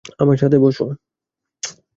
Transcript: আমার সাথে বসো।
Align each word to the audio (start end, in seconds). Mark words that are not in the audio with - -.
আমার 0.19 0.37
সাথে 0.37 0.57
বসো। 0.59 0.85